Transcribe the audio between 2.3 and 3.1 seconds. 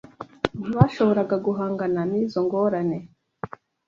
ngorane..